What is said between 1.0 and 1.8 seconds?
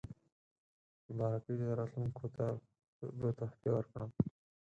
مبارکۍ ته